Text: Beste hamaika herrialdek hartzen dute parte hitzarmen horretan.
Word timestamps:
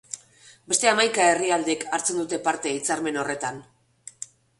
Beste 0.71 0.87
hamaika 0.91 1.27
herrialdek 1.33 1.85
hartzen 1.97 2.17
dute 2.21 2.39
parte 2.47 2.73
hitzarmen 2.79 3.21
horretan. 3.25 3.61